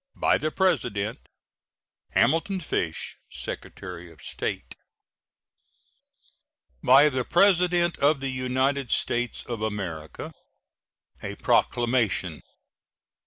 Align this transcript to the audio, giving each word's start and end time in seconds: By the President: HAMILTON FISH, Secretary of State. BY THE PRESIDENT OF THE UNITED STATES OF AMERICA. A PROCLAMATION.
By 0.15 0.39
the 0.39 0.49
President: 0.49 1.19
HAMILTON 2.15 2.61
FISH, 2.61 3.17
Secretary 3.29 4.11
of 4.11 4.19
State. 4.23 4.73
BY 6.81 7.09
THE 7.09 7.23
PRESIDENT 7.23 7.99
OF 7.99 8.19
THE 8.19 8.31
UNITED 8.31 8.89
STATES 8.89 9.43
OF 9.43 9.61
AMERICA. 9.61 10.33
A 11.21 11.35
PROCLAMATION. 11.35 12.41